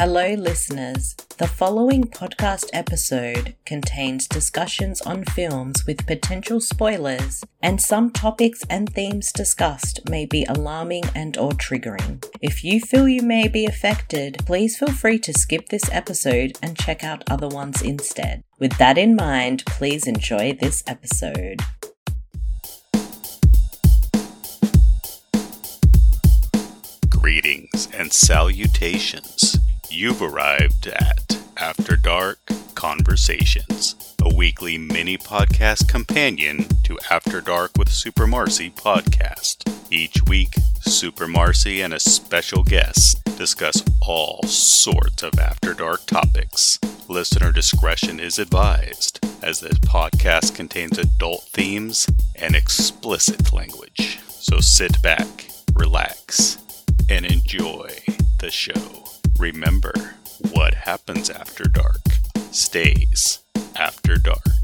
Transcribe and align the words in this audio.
Hello, 0.00 0.34
listeners. 0.34 1.16
The 1.38 1.48
following 1.48 2.04
podcast 2.04 2.66
episode 2.72 3.56
contains 3.66 4.28
discussions 4.28 5.00
on 5.00 5.24
films 5.24 5.88
with 5.88 6.06
potential 6.06 6.60
spoilers, 6.60 7.42
and 7.60 7.82
some 7.82 8.12
topics 8.12 8.62
and 8.70 8.88
themes 8.88 9.32
discussed 9.32 10.08
may 10.08 10.24
be 10.24 10.44
alarming 10.44 11.02
and 11.16 11.36
or 11.36 11.50
triggering. 11.50 12.24
If 12.40 12.62
you 12.62 12.80
feel 12.80 13.08
you 13.08 13.22
may 13.22 13.48
be 13.48 13.66
affected, 13.66 14.38
please 14.46 14.78
feel 14.78 14.92
free 14.92 15.18
to 15.18 15.36
skip 15.36 15.68
this 15.68 15.90
episode 15.90 16.56
and 16.62 16.78
check 16.78 17.02
out 17.02 17.28
other 17.28 17.48
ones 17.48 17.82
instead. 17.82 18.44
With 18.60 18.78
that 18.78 18.98
in 18.98 19.16
mind, 19.16 19.64
please 19.66 20.06
enjoy 20.06 20.52
this 20.52 20.84
episode. 20.86 21.60
Greetings 27.10 27.88
and 27.92 28.12
salutations. 28.12 29.57
You've 29.90 30.22
arrived 30.22 30.86
at 30.86 31.38
After 31.56 31.96
Dark 31.96 32.38
Conversations, 32.74 34.14
a 34.22 34.32
weekly 34.32 34.76
mini 34.78 35.16
podcast 35.16 35.88
companion 35.88 36.66
to 36.84 36.98
After 37.10 37.40
Dark 37.40 37.72
with 37.78 37.88
Super 37.88 38.26
Marcey 38.26 38.70
podcast. 38.70 39.64
Each 39.90 40.22
week, 40.28 40.54
Super 40.82 41.26
Marcey 41.26 41.80
and 41.80 41.94
a 41.94 42.00
special 42.00 42.62
guest 42.62 43.24
discuss 43.36 43.82
all 44.02 44.42
sorts 44.44 45.22
of 45.22 45.38
After 45.38 45.72
Dark 45.74 46.06
topics. 46.06 46.78
Listener 47.08 47.50
discretion 47.50 48.20
is 48.20 48.38
advised, 48.38 49.24
as 49.42 49.60
this 49.60 49.78
podcast 49.78 50.54
contains 50.54 50.98
adult 50.98 51.44
themes 51.44 52.06
and 52.36 52.54
explicit 52.54 53.52
language. 53.52 54.20
So 54.28 54.60
sit 54.60 55.02
back, 55.02 55.50
relax, 55.74 56.58
and 57.08 57.24
enjoy 57.24 57.90
the 58.38 58.50
show. 58.50 59.17
Remember, 59.38 59.92
what 60.50 60.74
happens 60.74 61.30
after 61.30 61.64
dark 61.64 62.00
stays 62.50 63.38
after 63.76 64.16
dark. 64.16 64.57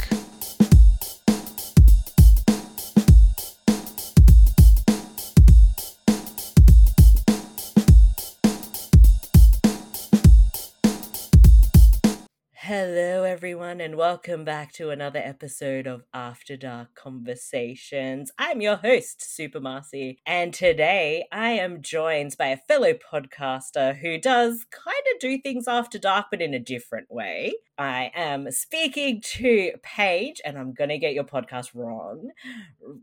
Everyone, 13.75 13.91
and 13.91 13.99
welcome 13.99 14.45
back 14.45 14.73
to 14.75 14.91
another 14.91 15.19
episode 15.19 15.89
of 15.89 16.05
After 16.15 16.57
Dark 16.57 16.95
Conversations. 16.95 18.31
I'm 18.39 18.61
your 18.61 18.77
host, 18.77 19.35
Super 19.35 19.59
Marcey, 19.59 20.21
and 20.25 20.55
today 20.55 21.27
I 21.33 21.51
am 21.51 21.83
joined 21.83 22.37
by 22.39 22.47
a 22.47 22.57
fellow 22.57 22.93
podcaster 22.93 23.97
who 23.97 24.17
does 24.21 24.65
kind 24.71 25.03
of 25.13 25.19
do 25.19 25.41
things 25.41 25.67
after 25.67 25.99
dark, 25.99 26.27
but 26.31 26.41
in 26.41 26.55
a 26.55 26.61
different 26.61 27.11
way. 27.11 27.55
I 27.77 28.13
am 28.15 28.49
speaking 28.53 29.21
to 29.39 29.73
Paige, 29.83 30.41
and 30.45 30.57
I'm 30.57 30.73
going 30.73 30.91
to 30.91 30.99
get 30.99 31.15
your 31.15 31.25
podcast 31.25 31.71
wrong. 31.75 32.31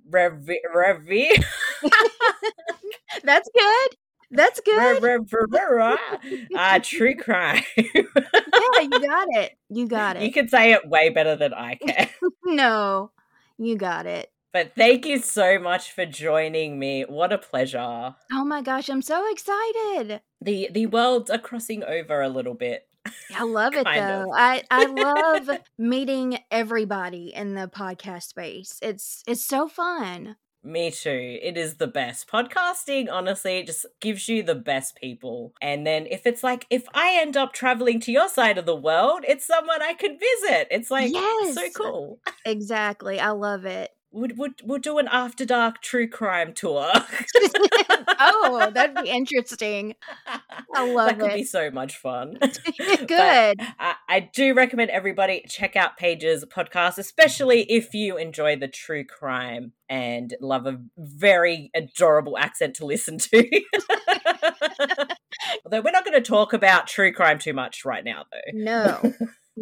Revi. 0.10 0.56
Revi. 0.74 1.44
That's 3.26 3.50
good. 3.54 3.98
That's 4.32 4.60
good. 4.62 5.04
uh, 6.56 6.80
true 6.82 7.16
crime. 7.20 7.64
yeah, 7.78 7.84
you 8.82 8.90
got 9.08 9.28
it. 9.32 9.52
You 9.70 9.88
got 9.88 10.16
it. 10.18 10.24
You 10.24 10.32
can 10.32 10.48
say 10.48 10.72
it 10.74 10.88
way 10.88 11.10
better 11.10 11.36
than 11.36 11.54
I 11.54 11.76
can. 11.86 12.10
no, 12.46 13.12
you 13.58 13.76
got 13.76 14.06
it. 14.06 14.32
But 14.54 14.74
thank 14.76 15.06
you 15.06 15.20
so 15.20 15.60
much 15.60 15.92
for 15.94 16.06
joining 16.06 16.78
me. 16.78 17.04
What 17.04 17.32
a 17.32 17.38
pleasure. 17.38 18.16
Oh 18.34 18.46
my 18.46 18.62
gosh, 18.62 18.90
I'm 18.90 19.02
so 19.02 19.30
excited. 19.32 20.22
The 20.42 20.70
the 20.72 20.88
worlds 20.88 21.30
are 21.30 21.38
crossing 21.38 21.84
over 21.84 22.22
a 22.22 22.30
little 22.30 22.54
bit. 22.54 22.88
I 23.36 23.44
love 23.44 23.74
it 23.76 23.86
though. 23.86 24.24
Of. 24.24 24.30
I 24.34 24.64
I 24.70 24.86
love 24.86 25.50
meeting 25.78 26.38
everybody 26.52 27.34
in 27.34 27.56
the 27.56 27.68
podcast 27.68 28.24
space. 28.24 28.78
It's 28.82 29.24
it's 29.26 29.46
so 29.46 29.68
fun. 29.68 30.36
Me 30.64 30.92
too. 30.92 31.40
It 31.42 31.58
is 31.58 31.76
the 31.76 31.88
best. 31.88 32.28
Podcasting, 32.28 33.08
honestly, 33.12 33.58
it 33.58 33.66
just 33.66 33.86
gives 34.00 34.30
you 34.30 34.44
the 34.44 34.56
best 34.56 34.96
people. 34.96 35.54
And 35.62 35.88
then 35.88 36.06
if 36.06 36.28
it's 36.28 36.44
like, 36.44 36.68
if 36.70 36.86
I 36.94 37.18
end 37.20 37.36
up 37.36 37.54
traveling 37.54 38.00
to 38.02 38.12
your 38.12 38.30
side 38.30 38.60
of 38.60 38.68
the 38.68 38.76
world, 38.76 39.24
it's 39.28 39.46
someone 39.46 39.82
I 39.82 39.94
could 39.94 40.20
visit. 40.20 40.68
It's 40.70 40.92
like 40.92 41.12
yes, 41.12 41.56
so 41.56 41.70
cool. 41.76 42.20
exactly. 42.46 43.20
I 43.20 43.32
love 43.32 43.66
it. 43.66 43.90
Would 44.14 44.38
would 44.38 44.62
we'll 44.64 44.80
do 44.80 44.98
an 44.98 45.08
after 45.10 45.46
dark 45.46 45.82
true 45.82 46.08
crime 46.08 46.54
tour. 46.54 46.92
oh, 48.20 48.70
that'd 48.74 49.02
be 49.02 49.10
interesting. 49.10 49.96
I 50.74 50.92
love 50.92 51.10
that 51.10 51.20
could 51.20 51.32
it. 51.32 51.36
be 51.36 51.44
so 51.46 51.72
much 51.72 51.96
fun. 51.96 52.38
Good. 53.08 53.62
I, 53.80 53.96
I, 54.10 54.20
do 54.34 54.54
recommend 54.54 54.92
everybody 54.92 55.46
check 55.48 55.78
out 55.78 55.96
Paige's 55.96 56.44
podcast, 56.44 56.98
especially 56.98 57.62
if 57.72 57.94
you 57.94 58.18
enjoy 58.18 58.58
the 58.58 58.68
true 58.68 59.06
crime 59.06 59.72
and 59.88 60.36
love 60.42 60.66
a 60.66 60.82
very 60.98 61.72
adorable 61.74 62.38
accent 62.38 62.76
to 62.76 62.86
listen 62.86 63.18
to. 63.18 63.50
Although 65.66 65.82
we're 65.82 65.92
not 65.92 66.06
going 66.06 66.22
to 66.22 66.22
talk 66.22 66.52
about 66.52 66.88
true 66.88 67.14
crime 67.14 67.40
too 67.40 67.54
much 67.54 67.86
right 67.86 68.04
now, 68.04 68.26
though. 68.32 68.52
No. 68.54 69.14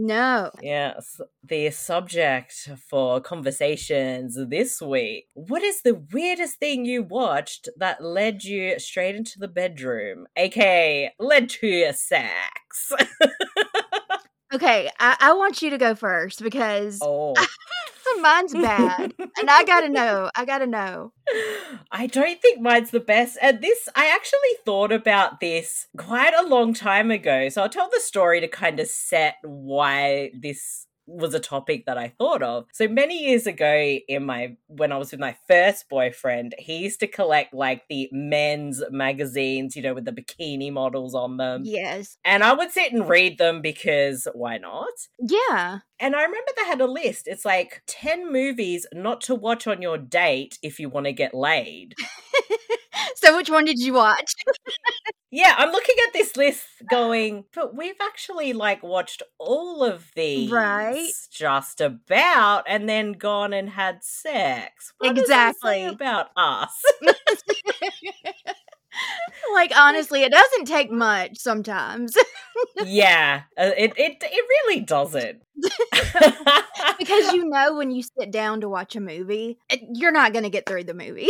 No. 0.01 0.51
Yes. 0.61 1.19
The 1.43 1.71
subject 1.71 2.69
for 2.89 3.19
conversations 3.19 4.37
this 4.49 4.81
week. 4.81 5.27
What 5.33 5.61
is 5.61 5.81
the 5.81 6.01
weirdest 6.13 6.57
thing 6.57 6.85
you 6.85 7.03
watched 7.03 7.67
that 7.75 8.01
led 8.01 8.45
you 8.45 8.79
straight 8.79 9.15
into 9.15 9.37
the 9.39 9.49
bedroom, 9.49 10.25
aka 10.37 11.13
led 11.19 11.49
to 11.49 11.67
your 11.67 11.91
sex? 11.91 12.93
okay, 14.53 14.89
I-, 14.99 15.17
I 15.19 15.33
want 15.33 15.61
you 15.61 15.69
to 15.71 15.77
go 15.77 15.95
first 15.95 16.43
because 16.43 16.99
oh. 17.01 17.33
mine's 18.21 18.53
bad. 18.53 19.13
and 19.19 19.49
I 19.49 19.63
gotta 19.63 19.89
know. 19.89 20.29
I 20.35 20.45
gotta 20.45 20.67
know. 20.67 21.13
I 21.91 22.07
don't 22.07 22.41
think 22.41 22.61
mine's 22.61 22.91
the 22.91 22.99
best. 22.99 23.37
And 23.41 23.61
this, 23.61 23.87
I 23.95 24.07
actually 24.07 24.39
thought 24.65 24.91
about 24.91 25.39
this 25.39 25.87
quite 25.97 26.33
a 26.33 26.47
long 26.47 26.73
time 26.73 27.11
ago. 27.11 27.49
So 27.49 27.61
I'll 27.61 27.69
tell 27.69 27.89
the 27.89 27.99
story 27.99 28.41
to 28.41 28.47
kind 28.47 28.79
of 28.79 28.87
set 28.87 29.35
why 29.43 30.31
this 30.39 30.87
was 31.09 31.33
a 31.33 31.39
topic 31.39 31.85
that 31.85 31.97
I 31.97 32.13
thought 32.17 32.43
of. 32.43 32.65
So 32.71 32.87
many 32.87 33.25
years 33.25 33.47
ago 33.47 33.97
in 34.07 34.25
my 34.25 34.55
when 34.67 34.91
I 34.91 34.97
was 34.97 35.11
with 35.11 35.19
my 35.19 35.35
first 35.47 35.89
boyfriend, 35.89 36.55
he 36.57 36.77
used 36.77 36.99
to 37.01 37.07
collect 37.07 37.53
like 37.53 37.83
the 37.89 38.09
men's 38.11 38.83
magazines, 38.91 39.75
you 39.75 39.81
know, 39.81 39.93
with 39.93 40.05
the 40.05 40.11
bikini 40.11 40.71
models 40.71 41.15
on 41.15 41.37
them. 41.37 41.63
Yes. 41.65 42.17
And 42.23 42.43
I 42.43 42.53
would 42.53 42.71
sit 42.71 42.93
and 42.93 43.09
read 43.09 43.37
them 43.37 43.61
because 43.61 44.27
why 44.33 44.57
not? 44.57 44.93
Yeah. 45.19 45.79
And 45.99 46.15
I 46.15 46.23
remember 46.23 46.51
they 46.55 46.65
had 46.65 46.81
a 46.81 46.87
list. 46.87 47.27
It's 47.27 47.45
like 47.45 47.81
10 47.87 48.31
movies 48.31 48.85
not 48.93 49.21
to 49.21 49.35
watch 49.35 49.67
on 49.67 49.81
your 49.81 49.97
date 49.97 50.57
if 50.63 50.79
you 50.79 50.89
want 50.89 51.07
to 51.07 51.11
get 51.11 51.33
laid. 51.33 51.95
so 53.15 53.35
which 53.35 53.49
one 53.49 53.65
did 53.65 53.79
you 53.79 53.93
watch? 53.93 54.33
yeah, 55.31 55.53
I'm 55.57 55.71
looking 55.71 55.95
at 56.07 56.13
this 56.13 56.35
list 56.35 56.65
going, 56.89 57.45
but 57.53 57.75
we've 57.75 57.99
actually 58.01 58.53
like 58.53 58.81
watched 58.81 59.21
all 59.37 59.83
of 59.83 60.11
these 60.15 60.49
right 60.49 61.11
just 61.31 61.81
about 61.81 62.63
and 62.67 62.89
then 62.89 63.13
gone 63.13 63.53
and 63.53 63.69
had 63.69 64.03
sex. 64.03 64.93
What 64.97 65.17
exactly 65.17 65.85
about 65.85 66.29
us. 66.35 66.81
like 69.53 69.71
honestly, 69.75 70.23
it 70.23 70.31
doesn't 70.31 70.65
take 70.65 70.91
much 70.91 71.37
sometimes. 71.37 72.15
yeah, 72.85 73.43
uh, 73.57 73.71
it 73.77 73.93
it 73.97 74.17
it 74.21 74.45
really 74.49 74.81
doesn't. 74.81 75.41
because 76.97 77.33
you 77.33 77.45
know 77.49 77.75
when 77.75 77.91
you 77.91 78.03
sit 78.03 78.31
down 78.31 78.61
to 78.61 78.69
watch 78.69 78.95
a 78.95 79.01
movie, 79.01 79.57
it, 79.69 79.81
you're 79.93 80.11
not 80.11 80.33
going 80.33 80.43
to 80.43 80.49
get 80.49 80.65
through 80.65 80.83
the 80.83 80.93
movie. 80.93 81.29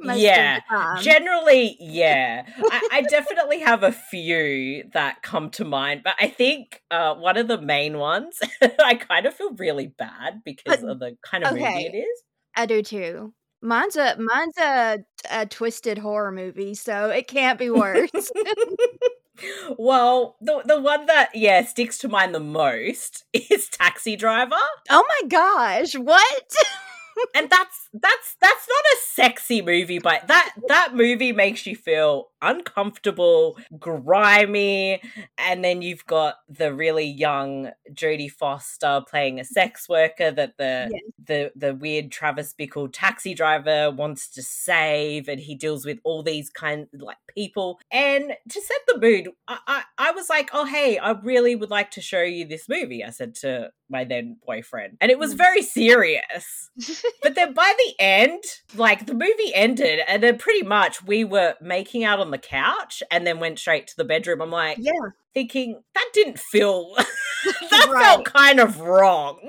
yeah, 0.00 0.60
generally, 1.00 1.76
yeah. 1.80 2.44
I, 2.56 2.88
I, 2.92 3.02
definitely 3.02 3.60
have 3.60 3.82
a 3.82 3.92
few 3.92 4.84
that 4.92 5.22
come 5.22 5.50
to 5.50 5.64
mind, 5.64 6.02
but 6.04 6.14
I 6.20 6.28
think 6.28 6.82
uh, 6.90 7.14
one 7.14 7.36
of 7.36 7.48
the 7.48 7.60
main 7.60 7.98
ones, 7.98 8.38
I 8.62 8.94
kind 8.94 9.26
of 9.26 9.34
feel 9.34 9.54
really 9.54 9.86
bad 9.86 10.42
because 10.44 10.80
but, 10.80 10.90
of 10.90 10.98
the 10.98 11.16
kind 11.22 11.44
of 11.44 11.52
okay. 11.52 11.60
movie 11.60 11.86
it 11.86 11.96
is. 11.96 12.22
I 12.56 12.66
do 12.66 12.82
too. 12.82 13.34
Mine's 13.60 13.96
a 13.96 14.16
mine's 14.18 14.56
a, 14.58 14.98
a 15.30 15.46
twisted 15.46 15.98
horror 15.98 16.30
movie, 16.30 16.74
so 16.74 17.10
it 17.10 17.26
can't 17.26 17.58
be 17.58 17.70
worse. 17.70 18.10
well, 19.78 20.36
the 20.40 20.62
the 20.64 20.80
one 20.80 21.06
that 21.06 21.30
yeah 21.34 21.64
sticks 21.64 21.98
to 21.98 22.08
mind 22.08 22.34
the 22.34 22.40
most 22.40 23.24
is 23.32 23.68
Taxi 23.68 24.16
Driver. 24.16 24.56
Oh 24.90 25.04
my 25.22 25.28
gosh, 25.28 25.94
what? 25.94 26.52
and 27.34 27.50
that's 27.50 27.88
that's 27.92 28.36
that's 28.40 28.68
not 28.68 28.84
a 28.94 28.96
sexy 29.02 29.62
movie, 29.62 29.98
but 29.98 30.28
that 30.28 30.52
that 30.68 30.94
movie 30.94 31.32
makes 31.32 31.66
you 31.66 31.74
feel 31.74 32.28
uncomfortable, 32.42 33.56
grimy, 33.78 35.00
and 35.38 35.64
then 35.64 35.82
you've 35.82 36.06
got 36.06 36.36
the 36.48 36.72
really 36.72 37.06
young 37.06 37.70
Jodie 37.92 38.30
Foster 38.30 39.02
playing 39.08 39.40
a 39.40 39.44
sex 39.44 39.88
worker 39.88 40.30
that 40.30 40.56
the 40.58 40.88
yes. 40.92 41.02
the 41.24 41.52
the 41.56 41.74
weird 41.74 42.10
Travis 42.10 42.54
Bickle 42.58 42.88
taxi 42.92 43.34
driver 43.34 43.90
wants 43.90 44.28
to 44.30 44.42
save, 44.42 45.28
and 45.28 45.40
he 45.40 45.54
deals 45.54 45.84
with 45.84 45.98
all 46.04 46.22
these 46.22 46.50
kind 46.50 46.86
like 46.92 47.16
people. 47.34 47.80
And 47.90 48.32
to 48.48 48.60
set 48.60 48.78
the 48.86 48.98
mood, 48.98 49.28
I, 49.46 49.58
I, 49.66 49.82
I 49.98 50.10
was 50.12 50.28
like, 50.28 50.50
oh 50.52 50.64
hey, 50.64 50.98
I 50.98 51.10
really 51.10 51.56
would 51.56 51.70
like 51.70 51.90
to 51.92 52.00
show 52.00 52.22
you 52.22 52.46
this 52.46 52.68
movie. 52.68 53.04
I 53.04 53.10
said 53.10 53.34
to 53.36 53.70
my 53.90 54.04
then 54.04 54.36
boyfriend, 54.46 54.98
and 55.00 55.10
it 55.10 55.18
was 55.18 55.34
mm. 55.34 55.38
very 55.38 55.62
serious. 55.62 56.70
but 57.22 57.34
then 57.34 57.52
by 57.54 57.74
the 57.78 57.94
end, 57.98 58.42
like 58.76 59.06
the 59.06 59.14
movie 59.14 59.54
ended, 59.54 60.00
and 60.06 60.22
then 60.22 60.38
pretty 60.38 60.62
much 60.62 61.02
we 61.02 61.24
were 61.24 61.54
making 61.60 62.04
out 62.04 62.20
on 62.20 62.27
the 62.30 62.38
couch, 62.38 63.02
and 63.10 63.26
then 63.26 63.40
went 63.40 63.58
straight 63.58 63.86
to 63.88 63.96
the 63.96 64.04
bedroom. 64.04 64.40
I'm 64.40 64.50
like, 64.50 64.78
yeah, 64.80 64.92
thinking 65.34 65.82
that 65.94 66.08
didn't 66.12 66.38
feel 66.38 66.94
that 66.96 67.88
right. 67.90 68.04
felt 68.04 68.24
kind 68.24 68.60
of 68.60 68.80
wrong. 68.80 69.40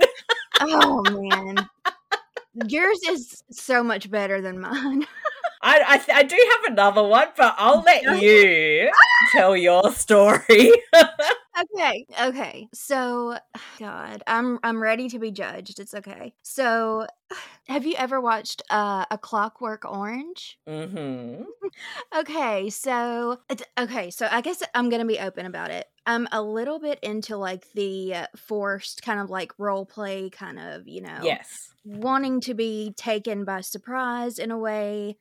oh 0.59 1.03
man. 1.09 1.67
Yours 2.67 2.99
is 3.07 3.43
so 3.51 3.83
much 3.83 4.09
better 4.11 4.41
than 4.41 4.59
mine. 4.59 5.05
I, 5.61 6.01
I, 6.09 6.19
I 6.19 6.23
do 6.23 6.35
have 6.35 6.71
another 6.71 7.03
one, 7.03 7.27
but 7.35 7.53
I'll 7.57 7.81
let 7.81 8.21
you 8.21 8.89
tell 9.31 9.57
your 9.57 9.91
story. 9.91 10.71
okay, 11.61 12.05
okay. 12.21 12.67
So, 12.73 13.37
God, 13.79 14.23
I'm 14.27 14.59
I'm 14.63 14.81
ready 14.81 15.09
to 15.09 15.19
be 15.19 15.31
judged. 15.31 15.79
It's 15.79 15.93
okay. 15.93 16.33
So, 16.43 17.07
have 17.67 17.85
you 17.85 17.95
ever 17.97 18.19
watched 18.21 18.61
uh, 18.69 19.05
a 19.11 19.17
Clockwork 19.17 19.85
Orange? 19.85 20.59
Mm-hmm. 20.67 21.43
okay, 22.19 22.69
so 22.69 23.39
okay, 23.79 24.09
so 24.11 24.27
I 24.31 24.41
guess 24.41 24.63
I'm 24.73 24.89
gonna 24.89 25.05
be 25.05 25.19
open 25.19 25.45
about 25.45 25.71
it. 25.71 25.87
I'm 26.09 26.27
a 26.31 26.41
little 26.41 26.79
bit 26.79 26.99
into 27.03 27.37
like 27.37 27.71
the 27.73 28.15
uh, 28.15 28.27
forced 28.35 29.03
kind 29.03 29.19
of 29.19 29.29
like 29.29 29.53
role 29.59 29.85
play 29.85 30.29
kind 30.31 30.57
of, 30.57 30.87
you 30.87 31.01
know. 31.01 31.19
Yes 31.21 31.69
wanting 31.85 32.39
to 32.41 32.53
be 32.53 32.93
taken 32.97 33.45
by 33.45 33.61
surprise 33.61 34.37
in 34.37 34.51
a 34.51 34.57
way. 34.57 35.17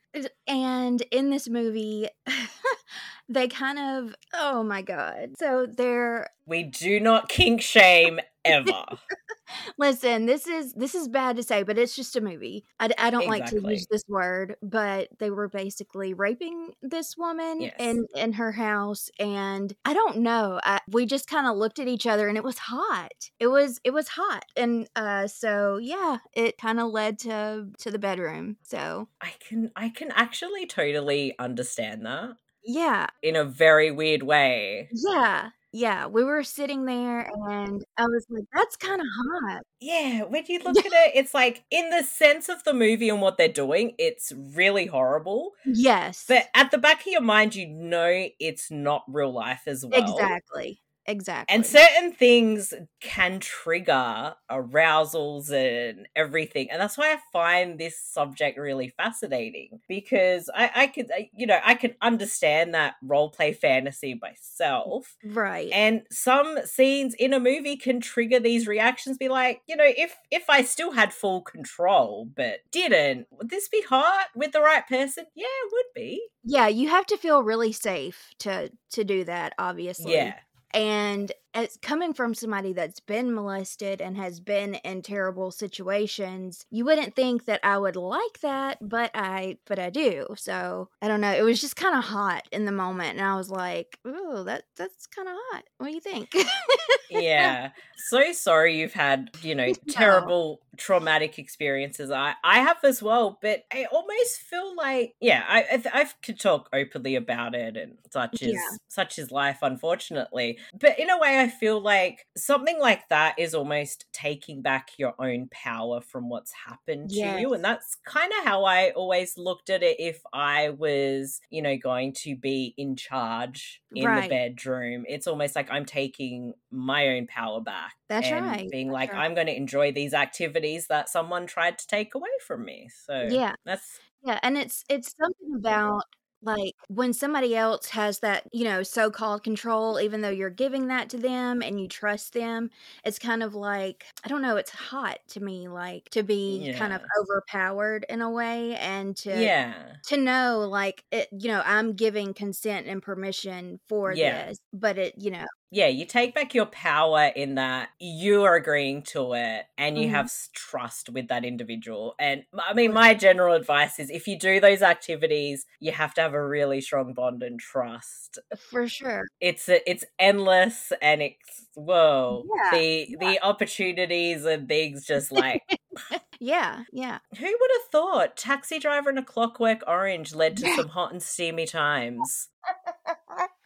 And 0.47 1.01
in 1.11 1.31
this 1.31 1.49
movie, 1.49 2.09
they 3.29 3.49
kind 3.49 3.79
of, 3.79 4.15
oh 4.35 4.63
my 4.63 4.83
God. 4.83 5.35
So 5.39 5.67
they're. 5.67 6.29
We 6.47 6.65
do 6.65 7.01
not 7.01 7.29
kink 7.29 7.63
shame 7.63 8.21
ever. 8.49 8.85
Listen, 9.79 10.27
this 10.27 10.47
is 10.47 10.75
this 10.75 10.95
is 10.95 11.09
bad 11.09 11.37
to 11.37 11.43
say, 11.43 11.63
but 11.63 11.79
it's 11.79 11.97
just 11.97 12.17
a 12.17 12.21
movie. 12.21 12.65
I, 12.79 12.91
I 12.99 13.11
don't 13.11 13.23
exactly. 13.23 13.41
like 13.41 13.51
to 13.51 13.71
use 13.71 13.87
this 13.91 14.05
word, 14.09 14.57
but 14.63 15.09
they 15.19 15.31
were 15.31 15.49
basically 15.49 16.15
raping 16.15 16.73
this 16.83 17.17
woman 17.17 17.63
yes. 17.63 17.75
in 17.79 18.07
in 18.15 18.35
her 18.35 18.53
house, 18.53 19.11
and 19.19 19.73
I 19.85 19.95
don't 19.95 20.19
know. 20.19 20.61
I, 20.63 20.81
we 20.89 21.07
just 21.07 21.29
kind 21.29 21.47
of 21.47 21.57
looked 21.57 21.79
at 21.79 21.89
each 21.89 22.07
other, 22.07 22.29
and 22.29 22.37
it 22.37 22.45
was 22.45 22.59
hot. 22.59 23.31
It 23.39 23.49
was 23.49 23.81
it 23.85 23.93
was 23.93 24.09
hot, 24.09 24.45
and 24.57 24.89
uh, 24.97 25.27
so 25.27 25.79
yeah, 25.79 26.19
it 26.35 26.59
kind 26.59 26.81
of 26.81 26.91
led 26.91 27.19
to 27.21 27.69
to 27.79 27.91
the 27.91 27.99
bedroom. 27.99 28.57
So 28.63 29.09
I 29.21 29.33
can 29.41 29.71
I 29.77 29.89
can 29.89 30.11
actually 30.13 30.67
totally 30.67 31.35
understand 31.39 32.05
that. 32.07 32.37
Yeah. 32.65 33.07
In 33.23 33.35
a 33.35 33.45
very 33.45 33.91
weird 33.91 34.23
way. 34.23 34.91
Yeah. 34.93 35.51
Yeah, 35.73 36.07
we 36.07 36.25
were 36.25 36.43
sitting 36.45 36.87
there 36.87 37.31
and 37.51 37.85
I 37.99 38.05
was 38.05 38.27
like, 38.31 38.45
that's 38.55 38.77
kind 38.77 39.01
of 39.01 39.07
hot. 39.07 39.63
Yeah, 39.81 40.23
when 40.23 40.45
you 40.49 40.61
look 40.61 40.79
at 40.79 40.87
it, 40.87 41.13
it's 41.15 41.35
like 41.35 41.65
in 41.71 41.91
the 41.91 42.03
sense 42.03 42.49
of 42.49 42.65
the 42.65 42.73
movie 42.73 43.11
and 43.11 43.21
what 43.21 43.37
they're 43.37 43.49
doing, 43.49 43.95
it's 43.99 44.33
really 44.55 44.87
horrible. 44.87 45.53
Yes. 45.67 46.25
But 46.27 46.47
at 46.55 46.71
the 46.71 46.79
back 46.79 47.01
of 47.01 47.07
your 47.09 47.21
mind, 47.21 47.55
you 47.55 47.69
know 47.69 48.29
it's 48.41 48.71
not 48.71 49.05
real 49.09 49.33
life 49.33 49.63
as 49.67 49.85
well. 49.85 50.01
Exactly. 50.01 50.81
Exactly. 51.09 51.55
And 51.55 51.65
certain 51.65 52.13
things 52.13 52.75
can 53.01 53.41
trigger 53.41 54.35
arousals 54.51 55.51
and 55.51 56.07
everything. 56.15 56.71
And 56.71 56.79
that's 56.79 56.99
why 56.99 57.15
I 57.15 57.19
find 57.33 57.79
this 57.79 57.99
subject 57.99 58.59
really 58.59 58.91
fascinating 58.91 59.81
because 59.89 60.51
I, 60.55 60.71
I 60.75 60.87
could, 60.89 61.11
you 61.35 61.47
know, 61.47 61.59
I 61.65 61.77
can 61.77 61.95
understand 62.03 62.75
that 62.75 62.97
role 63.03 63.31
play 63.31 63.55
fantasy 63.55 64.21
myself. 64.21 65.17
Right. 65.25 65.71
And 65.73 66.03
some 66.11 66.59
scenes 66.67 67.15
in 67.15 67.33
a 67.33 67.41
movie 67.41 67.79
can 67.79 68.01
trigger 68.01 68.39
these 68.39 68.67
reactions, 68.67 69.17
be 69.17 69.31
like, 69.31 69.63
you 69.67 69.77
know, 69.77 69.87
if 69.87 70.15
if 70.31 70.51
I 70.51 70.61
still 70.61 70.93
had 70.93 71.15
full 71.15 71.41
control 71.41 72.29
but 72.37 72.59
didn't, 72.71 73.29
would 73.31 73.49
this 73.49 73.71
be 73.71 73.81
hot 73.81 74.27
with 74.37 74.53
the 74.53 74.61
right 74.61 74.87
person? 74.87 75.25
Yeah, 75.35 75.47
it 75.47 75.73
would 75.73 75.95
be. 75.95 76.23
Yeah, 76.45 76.69
you 76.69 76.89
have 76.89 77.07
to 77.07 77.17
feel 77.17 77.43
really 77.43 77.73
safe 77.73 78.35
to 78.41 78.71
to 78.91 79.05
do 79.05 79.25
that, 79.25 79.55
obviously. 79.59 80.13
Yeah. 80.13 80.35
And 80.75 81.33
as 81.55 81.79
coming 81.83 82.13
from 82.13 82.35
somebody 82.35 82.73
that's 82.73 83.01
been 83.01 83.35
molested 83.35 84.01
and 84.01 84.17
has 84.17 84.41
been 84.41 84.75
in 84.77 85.03
terrible 85.03 85.51
situations, 85.51 86.67
you 86.71 86.85
wouldn't 86.85 87.15
think 87.15 87.47
that 87.47 87.61
I 87.63 87.79
would 87.79 87.97
like 87.97 88.41
that, 88.43 88.79
but 88.81 89.11
I 89.15 89.59
but 89.67 89.79
I 89.79 89.91
do. 89.91 90.27
So 90.37 90.89
I 91.03 91.09
don't 91.09 91.21
know. 91.21 91.33
It 91.33 91.43
was 91.43 91.61
just 91.61 91.77
kind 91.77 91.97
of 91.97 92.05
hot 92.05 92.47
in 92.53 92.65
the 92.65 92.73
moment, 92.73 93.19
and 93.19 93.27
I 93.27 93.37
was 93.37 93.51
like, 93.51 93.99
"Ooh, 94.07 94.45
that 94.45 94.65
that's 94.77 95.07
kind 95.07 95.29
of 95.29 95.35
hot. 95.51 95.65
What 95.79 95.89
do 95.89 95.95
you 95.95 96.01
think?" 96.01 96.33
yeah. 97.11 97.71
So 97.97 98.33
sorry 98.33 98.79
you've 98.79 98.95
had 98.95 99.31
you 99.43 99.55
know 99.55 99.73
terrible 99.89 100.61
traumatic 100.77 101.39
experiences. 101.39 102.11
I 102.11 102.35
I 102.43 102.61
have 102.61 102.79
as 102.85 103.03
well, 103.03 103.39
but 103.43 103.65
I 103.73 103.87
almost 103.91 104.41
feel 104.41 104.75
like 104.77 105.15
yeah, 105.21 105.45
I 105.47 105.61
I, 105.61 105.83
I 106.01 106.07
could 106.23 106.41
talk 106.41 106.69
openly 106.73 107.17
about 107.17 107.55
it, 107.55 107.77
and 107.77 107.99
such 108.11 108.43
is 108.43 108.55
yeah. 108.55 108.77
such 108.89 109.19
is 109.19 109.31
life, 109.31 109.59
unfortunately. 109.63 110.59
But 110.79 110.99
in 110.99 111.11
a 111.11 111.19
way, 111.19 111.41
I 111.41 111.48
feel 111.49 111.81
like 111.81 112.27
something 112.37 112.79
like 112.79 113.09
that 113.09 113.39
is 113.39 113.55
almost 113.55 114.07
taking 114.13 114.63
back 114.63 114.91
your 114.99 115.15
own 115.19 115.49
power 115.51 116.01
from 116.01 116.29
what's 116.29 116.53
happened 116.67 117.11
yes. 117.11 117.37
to 117.37 117.41
you. 117.41 117.53
And 117.53 117.65
that's 117.65 117.97
kind 118.07 118.33
of 118.39 118.45
how 118.45 118.65
I 118.65 118.91
always 118.91 119.37
looked 119.37 119.71
at 119.71 119.83
it 119.83 119.99
if 119.99 120.21
I 120.33 120.71
was, 120.71 121.41
you 121.51 121.63
know, 121.63 121.77
going 121.77 122.15
to 122.25 122.37
be 122.37 122.75
in 122.77 122.97
charge 122.97 123.83
in 123.93 124.07
right. 124.07 124.23
the 124.23 124.29
bedroom. 124.29 125.05
It's 125.09 125.27
almost 125.27 125.57
like 125.57 125.71
I'm 125.71 125.85
taking 125.85 126.55
my 126.71 127.09
own 127.09 127.27
power 127.27 127.61
back. 127.61 127.95
That's 128.09 128.29
and 128.29 128.47
right. 128.47 128.69
Being 128.71 128.89
that's 128.89 128.95
like, 128.95 129.13
right. 129.13 129.25
I'm 129.25 129.35
going 129.35 129.47
to 129.49 129.57
enjoy 129.57 129.93
these 129.93 130.15
activities 130.15 130.87
that 130.89 131.09
someone 131.09 131.47
tried 131.47 131.79
to 131.79 131.87
take 131.87 132.15
away 132.15 132.29
from 132.47 132.65
me. 132.65 132.89
So 133.07 133.29
yeah, 133.31 133.55
that's 133.65 134.01
yeah, 134.23 134.41
and 134.43 134.59
it's 134.59 134.85
it's 134.89 135.15
something 135.17 135.55
about 135.57 136.03
like 136.43 136.75
when 136.89 137.13
somebody 137.13 137.57
else 137.57 137.89
has 137.91 138.21
that, 138.21 138.47
you 138.53 138.65
know, 138.65 138.83
so 138.83 139.11
called 139.11 139.43
control, 139.43 140.01
even 140.01 140.21
though 140.21 140.31
you're 140.31 140.51
giving 140.51 140.87
that 140.89 141.11
to 141.11 141.19
them 141.19 141.63
and 141.63 141.81
you 141.81 141.89
trust 141.89 142.33
them, 142.33 142.71
it's 143.05 143.19
kind 143.19 143.43
of 143.43 143.55
like, 143.55 144.05
I 144.25 144.29
don't 144.29 144.43
know, 144.43 144.57
it's 144.57 144.71
hot 144.71 145.19
to 145.29 145.41
me, 145.41 145.69
like 145.69 146.09
to 146.11 146.23
be 146.23 146.69
kind 146.73 146.93
of 146.93 147.01
overpowered 147.21 148.07
in 148.09 148.23
a 148.23 148.31
way 148.31 148.77
and 148.77 149.17
to, 149.19 149.51
Yeah. 149.51 149.99
to 150.05 150.17
know 150.17 150.61
like 150.71 151.05
it, 151.11 151.29
you 151.33 151.49
know, 151.49 151.63
I'm 151.65 151.95
giving 151.95 152.33
consent 152.35 152.87
and 152.87 153.03
permission 153.03 153.81
for 153.89 154.17
Yeah. 154.17 154.17
this, 154.17 154.59
but 154.73 154.97
it, 154.99 155.15
you 155.19 155.31
know, 155.33 155.47
yeah, 155.71 155.87
you 155.89 156.07
take 156.07 156.35
back 156.35 156.55
your 156.55 156.67
power 156.67 157.31
in 157.37 157.57
that 157.57 157.91
you 158.01 158.43
are 158.45 158.55
agreeing 158.55 159.03
to 159.03 159.35
it 159.35 159.67
and 159.77 159.99
you 159.99 160.09
Mhm. 160.09 160.11
have 160.11 160.31
trust 160.55 161.11
with 161.11 161.29
that 161.29 161.45
individual. 161.45 162.15
And 162.19 162.45
I 162.59 162.73
mean, 162.75 162.93
my 162.95 163.15
general 163.15 163.55
advice 163.55 163.99
is 163.99 164.09
if 164.11 164.27
you 164.27 164.39
do 164.39 164.61
those 164.61 164.83
activities, 164.83 165.67
you 165.81 165.93
have 165.93 166.15
to 166.15 166.23
have 166.23 166.35
a 166.35 166.47
really 166.47 166.81
strong 166.81 167.13
bond 167.15 167.43
and 167.43 167.61
trust. 167.61 168.39
for 168.71 168.89
sure. 168.89 169.25
It's 169.41 169.69
it's 169.69 170.05
endless 170.19 170.93
and 171.03 171.23
it's 171.23 171.67
whoa, 171.75 172.45
Yeah. 172.57 172.71
the 172.79 173.17
the 173.21 173.41
opportunities 173.43 174.45
and 174.45 174.69
things 174.69 175.05
just 175.07 175.31
like 175.33 175.63
Yeah. 176.41 176.85
Yeah. 176.93 177.19
who 177.37 177.45
would 177.47 177.71
have 177.73 177.91
thought 177.93 178.37
Taxi 178.37 178.79
Driver 178.79 179.11
and 179.11 179.19
a 179.19 179.25
Clockwork 179.25 179.83
Orange 179.87 180.35
led 180.35 180.57
to 180.59 180.69
some 180.77 180.89
hot 180.89 181.13
and 181.13 181.23
steamy 181.23 181.67
times. 181.67 182.49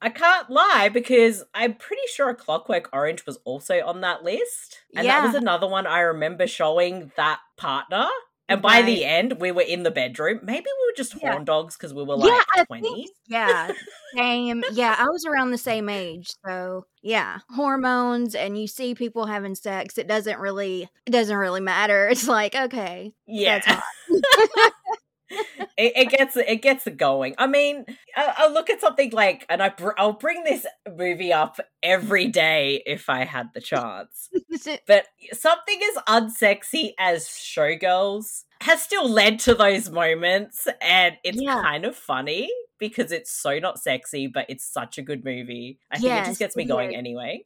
I 0.00 0.10
can't 0.10 0.48
lie 0.48 0.90
because 0.92 1.42
I'm 1.54 1.74
pretty 1.74 2.02
sure 2.14 2.32
Clockwork 2.34 2.88
Orange 2.92 3.26
was 3.26 3.38
also 3.44 3.84
on 3.84 4.00
that 4.02 4.22
list. 4.22 4.78
And 4.94 5.06
that 5.06 5.24
was 5.24 5.34
another 5.34 5.66
one 5.66 5.86
I 5.86 6.00
remember 6.00 6.46
showing 6.46 7.10
that 7.16 7.40
partner. 7.56 8.06
And 8.50 8.62
by 8.62 8.80
the 8.80 9.04
end, 9.04 9.40
we 9.40 9.52
were 9.52 9.60
in 9.60 9.82
the 9.82 9.90
bedroom. 9.90 10.40
Maybe 10.42 10.64
we 10.64 10.86
were 10.90 10.96
just 10.96 11.14
Yeah. 11.20 11.32
horn 11.32 11.44
dogs 11.44 11.76
because 11.76 11.92
we 11.92 12.02
were 12.02 12.16
like 12.16 12.32
I 12.56 12.64
20. 12.64 12.82
think 12.82 13.10
yeah, 13.26 13.72
same. 14.16 14.64
Yeah, 14.72 14.94
I 14.98 15.04
was 15.10 15.26
around 15.26 15.50
the 15.50 15.58
same 15.58 15.90
age, 15.90 16.32
so 16.46 16.86
yeah, 17.02 17.40
hormones 17.50 18.34
and 18.34 18.58
you 18.58 18.66
see 18.66 18.94
people 18.94 19.26
having 19.26 19.54
sex, 19.54 19.98
it 19.98 20.08
doesn't 20.08 20.38
really 20.38 20.88
it 21.04 21.10
doesn't 21.10 21.36
really 21.36 21.60
matter. 21.60 22.08
It's 22.08 22.26
like, 22.26 22.54
okay, 22.54 23.12
Yeah. 23.26 23.82
it, 25.30 25.92
it 25.96 26.10
gets 26.10 26.36
it 26.36 26.62
gets 26.62 26.86
it 26.86 26.96
going. 26.96 27.34
I 27.38 27.46
mean, 27.46 27.84
I, 28.16 28.34
I 28.38 28.48
look 28.48 28.70
at 28.70 28.80
something 28.80 29.10
like, 29.10 29.46
and 29.48 29.62
I 29.62 29.68
br- 29.70 29.98
I'll 29.98 30.12
bring 30.12 30.44
this 30.44 30.66
movie 30.96 31.32
up 31.32 31.60
every 31.82 32.28
day 32.28 32.82
if 32.86 33.08
I 33.08 33.24
had 33.24 33.50
the 33.54 33.60
chance. 33.60 34.30
But 34.86 35.06
something 35.32 35.80
as 35.96 36.02
unsexy 36.04 36.92
as 36.98 37.26
Showgirls, 37.26 38.44
has 38.60 38.82
still 38.82 39.08
led 39.08 39.38
to 39.40 39.54
those 39.54 39.90
moments 39.90 40.66
and 40.80 41.16
it's 41.22 41.40
yeah. 41.40 41.62
kind 41.62 41.84
of 41.84 41.94
funny 41.94 42.50
because 42.78 43.12
it's 43.12 43.30
so 43.30 43.58
not 43.58 43.78
sexy, 43.80 44.26
but 44.26 44.46
it's 44.48 44.64
such 44.64 44.98
a 44.98 45.02
good 45.02 45.24
movie. 45.24 45.78
I 45.90 45.96
think 45.96 46.06
yes, 46.06 46.26
it 46.26 46.30
just 46.30 46.38
gets 46.38 46.56
me 46.56 46.64
going 46.64 46.94
anyway 46.94 47.44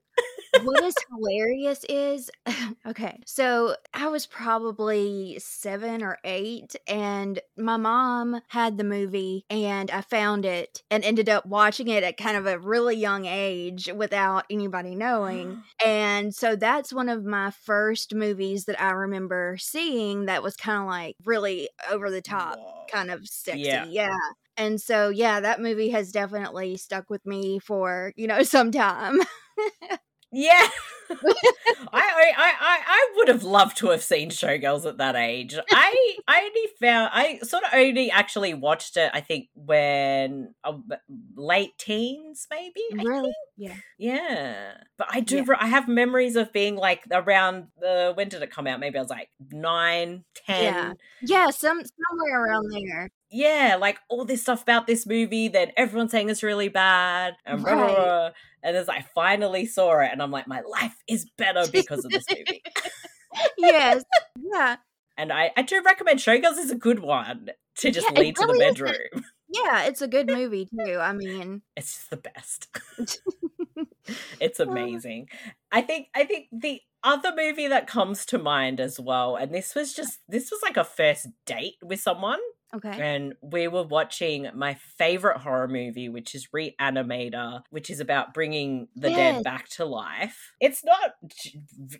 what 0.62 0.82
is 0.84 0.94
hilarious 1.16 1.84
is 1.88 2.30
okay, 2.86 3.20
so 3.26 3.76
I 3.94 4.08
was 4.08 4.26
probably 4.26 5.38
seven 5.40 6.02
or 6.02 6.18
eight, 6.24 6.74
and 6.86 7.40
my 7.56 7.76
mom 7.76 8.40
had 8.48 8.76
the 8.76 8.84
movie, 8.84 9.44
and 9.48 9.90
I 9.90 10.02
found 10.02 10.44
it 10.44 10.82
and 10.90 11.04
ended 11.04 11.28
up 11.28 11.46
watching 11.46 11.88
it 11.88 12.04
at 12.04 12.16
kind 12.16 12.36
of 12.36 12.46
a 12.46 12.58
really 12.58 12.96
young 12.96 13.26
age 13.26 13.90
without 13.94 14.44
anybody 14.50 14.94
knowing. 14.94 15.62
and 15.84 16.34
so 16.34 16.56
that's 16.56 16.92
one 16.92 17.08
of 17.08 17.24
my 17.24 17.50
first 17.50 18.14
movies 18.14 18.66
that 18.66 18.80
I 18.80 18.90
remember 18.90 19.56
seeing 19.58 20.26
that 20.26 20.42
was 20.42 20.56
kind 20.56 20.82
of 20.82 20.86
like 20.86 21.16
really 21.24 21.68
over 21.90 22.10
the 22.10 22.22
top, 22.22 22.58
Whoa. 22.58 22.86
kind 22.90 23.10
of 23.10 23.26
sexy. 23.26 23.62
Yeah. 23.62 23.86
yeah. 23.88 24.18
And 24.56 24.80
so, 24.80 25.08
yeah, 25.08 25.40
that 25.40 25.60
movie 25.60 25.90
has 25.90 26.12
definitely 26.12 26.76
stuck 26.76 27.08
with 27.10 27.24
me 27.26 27.58
for, 27.58 28.12
you 28.16 28.26
know, 28.26 28.42
some 28.44 28.70
time. 28.70 29.20
Yeah. 30.32 30.68
I, 31.92 32.32
I, 32.36 32.52
I, 32.60 32.80
I 32.86 33.12
would 33.16 33.28
have 33.28 33.42
loved 33.42 33.76
to 33.78 33.88
have 33.88 34.02
seen 34.02 34.30
Showgirls 34.30 34.86
at 34.86 34.98
that 34.98 35.16
age. 35.16 35.56
I, 35.70 36.16
I 36.26 36.40
only 36.40 36.68
found, 36.80 37.10
I 37.12 37.38
sort 37.42 37.64
of 37.64 37.70
only 37.72 38.10
actually 38.10 38.54
watched 38.54 38.96
it, 38.96 39.10
I 39.12 39.20
think, 39.20 39.48
when 39.54 40.54
uh, 40.64 40.74
late 41.36 41.76
teens, 41.78 42.46
maybe. 42.50 42.82
Really? 42.92 43.32
Yeah. 43.56 43.76
Yeah. 43.98 44.74
But 44.96 45.08
I 45.10 45.20
do, 45.20 45.44
yeah. 45.46 45.56
I 45.58 45.66
have 45.66 45.88
memories 45.88 46.36
of 46.36 46.52
being 46.52 46.76
like 46.76 47.04
around 47.10 47.68
the, 47.80 48.12
when 48.14 48.28
did 48.28 48.42
it 48.42 48.50
come 48.50 48.66
out? 48.66 48.80
Maybe 48.80 48.98
I 48.98 49.02
was 49.02 49.10
like 49.10 49.30
nine, 49.50 50.24
ten. 50.34 50.64
Yeah. 50.64 50.92
Yeah, 51.22 51.50
some, 51.50 51.82
somewhere 51.84 52.44
around 52.44 52.70
there 52.72 53.10
yeah, 53.32 53.78
like 53.80 53.98
all 54.08 54.26
this 54.26 54.42
stuff 54.42 54.62
about 54.62 54.86
this 54.86 55.06
movie 55.06 55.48
that 55.48 55.72
everyone's 55.76 56.10
saying 56.10 56.28
is 56.28 56.42
really 56.42 56.68
bad, 56.68 57.34
and 57.46 57.62
blah, 57.62 57.74
blah, 57.74 57.94
blah. 57.94 58.30
and 58.62 58.76
as 58.76 58.90
I 58.90 59.00
finally 59.14 59.64
saw 59.64 60.00
it, 60.00 60.10
and 60.12 60.22
I'm 60.22 60.30
like, 60.30 60.46
my 60.46 60.60
life 60.60 61.01
is 61.08 61.26
better 61.36 61.64
because 61.70 62.04
of 62.04 62.10
this 62.10 62.24
movie. 62.30 62.62
yes, 63.58 64.04
yeah. 64.36 64.76
And 65.16 65.32
I, 65.32 65.50
I 65.56 65.62
do 65.62 65.82
recommend 65.82 66.20
Showgirls 66.20 66.58
is 66.58 66.70
a 66.70 66.76
good 66.76 67.00
one 67.00 67.50
to 67.78 67.90
just 67.90 68.06
yeah, 68.12 68.20
lead 68.20 68.38
really 68.38 68.52
to 68.52 68.52
the 68.52 68.58
bedroom. 68.58 69.24
Yeah, 69.48 69.84
it's 69.84 70.00
a 70.00 70.08
good 70.08 70.28
movie 70.28 70.66
too. 70.66 70.98
I 70.98 71.12
mean, 71.12 71.62
it's 71.76 71.94
just 71.94 72.10
the 72.10 72.16
best. 72.16 72.68
it's 74.40 74.60
amazing. 74.60 75.28
I 75.70 75.82
think 75.82 76.08
I 76.14 76.24
think 76.24 76.46
the 76.52 76.80
other 77.04 77.32
movie 77.36 77.68
that 77.68 77.86
comes 77.86 78.24
to 78.26 78.38
mind 78.38 78.80
as 78.80 78.98
well, 78.98 79.36
and 79.36 79.54
this 79.54 79.74
was 79.74 79.92
just 79.92 80.20
this 80.28 80.50
was 80.50 80.60
like 80.62 80.76
a 80.76 80.84
first 80.84 81.28
date 81.44 81.76
with 81.82 82.00
someone. 82.00 82.40
Okay. 82.74 82.98
And 82.98 83.34
we 83.42 83.68
were 83.68 83.82
watching 83.82 84.48
my 84.54 84.74
favorite 84.96 85.38
horror 85.38 85.68
movie, 85.68 86.08
which 86.08 86.34
is 86.34 86.48
Reanimator, 86.54 87.62
which 87.68 87.90
is 87.90 88.00
about 88.00 88.32
bringing 88.32 88.88
the 88.96 89.10
yes. 89.10 89.34
dead 89.34 89.44
back 89.44 89.68
to 89.70 89.84
life. 89.84 90.52
It's 90.58 90.82
not, 90.82 91.12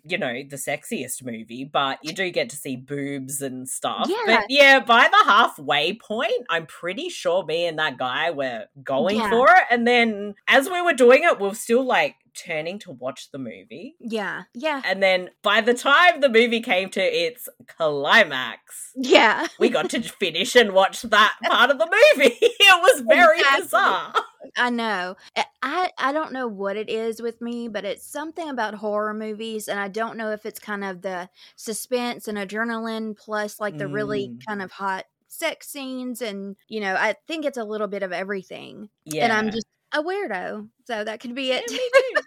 you 0.03 0.17
know, 0.17 0.33
the 0.49 0.55
sexiest 0.55 1.23
movie, 1.23 1.63
but 1.63 1.99
you 2.01 2.11
do 2.11 2.31
get 2.31 2.49
to 2.49 2.55
see 2.55 2.75
boobs 2.75 3.41
and 3.41 3.69
stuff. 3.69 4.07
Yeah. 4.09 4.23
But 4.25 4.45
yeah, 4.49 4.79
by 4.79 5.07
the 5.09 5.23
halfway 5.25 5.93
point, 5.93 6.47
I'm 6.49 6.65
pretty 6.65 7.09
sure 7.09 7.45
me 7.45 7.67
and 7.67 7.77
that 7.77 7.99
guy 7.99 8.31
were 8.31 8.65
going 8.83 9.17
yeah. 9.17 9.29
for 9.29 9.47
it. 9.49 9.65
And 9.69 9.85
then 9.85 10.33
as 10.47 10.69
we 10.69 10.81
were 10.81 10.93
doing 10.93 11.23
it, 11.23 11.39
we 11.39 11.49
are 11.49 11.55
still 11.55 11.85
like, 11.85 12.15
turning 12.33 12.79
to 12.79 12.91
watch 12.91 13.31
the 13.31 13.37
movie. 13.37 13.95
Yeah. 13.99 14.43
Yeah. 14.53 14.81
And 14.85 15.01
then 15.01 15.29
by 15.41 15.61
the 15.61 15.73
time 15.73 16.21
the 16.21 16.29
movie 16.29 16.61
came 16.61 16.89
to 16.89 17.01
its 17.01 17.47
climax, 17.67 18.91
yeah. 18.95 19.47
we 19.59 19.69
got 19.69 19.89
to 19.91 20.01
finish 20.19 20.55
and 20.55 20.73
watch 20.73 21.01
that 21.03 21.35
part 21.43 21.69
of 21.69 21.77
the 21.77 21.85
movie. 21.85 22.37
it 22.41 22.81
was 22.81 23.01
very 23.01 23.39
exactly. 23.39 23.63
bizarre. 23.63 24.13
I 24.57 24.69
know. 24.69 25.15
I 25.61 25.91
I 25.97 26.11
don't 26.11 26.33
know 26.33 26.47
what 26.47 26.77
it 26.77 26.89
is 26.89 27.21
with 27.21 27.41
me, 27.41 27.67
but 27.67 27.85
it's 27.85 28.05
something 28.05 28.49
about 28.49 28.75
horror 28.75 29.13
movies 29.13 29.67
and 29.67 29.79
I 29.79 29.87
don't 29.87 30.17
know 30.17 30.31
if 30.31 30.45
it's 30.45 30.59
kind 30.59 30.83
of 30.83 31.01
the 31.01 31.29
suspense 31.55 32.27
and 32.27 32.37
adrenaline 32.37 33.17
plus 33.17 33.59
like 33.59 33.77
the 33.77 33.85
mm. 33.85 33.93
really 33.93 34.37
kind 34.45 34.61
of 34.61 34.71
hot 34.71 35.05
sex 35.27 35.67
scenes 35.67 36.21
and 36.21 36.55
you 36.67 36.79
know, 36.79 36.95
I 36.95 37.15
think 37.27 37.45
it's 37.45 37.57
a 37.57 37.63
little 37.63 37.87
bit 37.87 38.03
of 38.03 38.11
everything. 38.11 38.89
Yeah. 39.05 39.23
And 39.23 39.33
I'm 39.33 39.51
just 39.51 39.67
a 39.93 40.03
weirdo. 40.03 40.69
So 40.85 41.03
that 41.03 41.19
could 41.19 41.35
be 41.35 41.51
it. 41.51 41.63
Yeah, 41.69 42.21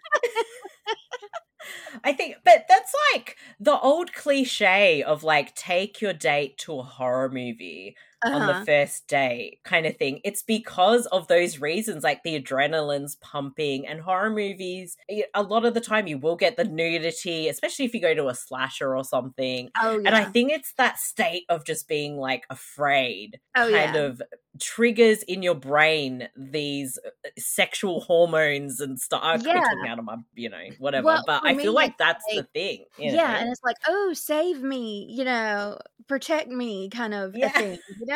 I 2.04 2.12
think, 2.12 2.36
but 2.44 2.66
that's 2.68 2.92
like 3.14 3.36
the 3.58 3.78
old 3.78 4.12
cliche 4.12 5.02
of 5.02 5.22
like 5.24 5.54
take 5.54 6.00
your 6.00 6.12
date 6.12 6.58
to 6.58 6.78
a 6.78 6.82
horror 6.82 7.28
movie 7.28 7.96
uh-huh. 8.24 8.34
on 8.34 8.46
the 8.46 8.52
uh-huh. 8.54 8.64
first 8.64 9.06
date 9.08 9.60
kind 9.64 9.86
of 9.86 9.96
thing. 9.96 10.20
It's 10.24 10.42
because 10.42 11.06
of 11.06 11.28
those 11.28 11.60
reasons, 11.60 12.04
like 12.04 12.22
the 12.22 12.40
adrenaline's 12.40 13.16
pumping 13.16 13.86
and 13.86 14.00
horror 14.00 14.30
movies. 14.30 14.96
A 15.34 15.42
lot 15.42 15.64
of 15.64 15.74
the 15.74 15.80
time, 15.80 16.06
you 16.06 16.18
will 16.18 16.36
get 16.36 16.56
the 16.56 16.64
nudity, 16.64 17.48
especially 17.48 17.84
if 17.84 17.94
you 17.94 18.00
go 18.00 18.14
to 18.14 18.28
a 18.28 18.34
slasher 18.34 18.96
or 18.96 19.04
something. 19.04 19.70
Oh, 19.80 19.98
yeah. 19.98 20.06
And 20.06 20.16
I 20.16 20.24
think 20.24 20.52
it's 20.52 20.72
that 20.74 20.98
state 20.98 21.44
of 21.48 21.64
just 21.64 21.88
being 21.88 22.16
like 22.16 22.46
afraid, 22.50 23.40
oh, 23.56 23.70
kind 23.70 23.94
yeah. 23.94 23.96
of 23.96 24.22
triggers 24.58 25.22
in 25.22 25.42
your 25.42 25.54
brain 25.54 26.28
these 26.36 26.98
uh, 27.04 27.28
sexual 27.38 28.00
hormones 28.00 28.80
and 28.80 28.98
stuff. 28.98 29.20
I 29.22 29.36
could 29.36 29.46
yeah. 29.46 29.60
talking 29.60 29.88
out 29.88 29.98
of 29.98 30.04
my, 30.04 30.16
you 30.34 30.48
know, 30.48 30.62
whatever. 30.78 31.06
Well, 31.06 31.24
but 31.26 31.44
I 31.44 31.54
feel 31.56 31.72
like 31.72 31.98
that's 31.98 32.24
like, 32.28 32.46
the 32.52 32.60
thing. 32.60 32.84
yeah, 32.98 33.12
know? 33.14 33.22
and 33.22 33.50
it's 33.50 33.62
like, 33.64 33.76
oh, 33.86 34.12
save 34.14 34.62
me, 34.62 35.06
you 35.10 35.24
know, 35.24 35.78
protect 36.08 36.48
me, 36.48 36.88
kind 36.88 37.14
of 37.14 37.36
yeah. 37.36 37.50
thing. 37.50 37.78
You 38.00 38.06
know, 38.06 38.15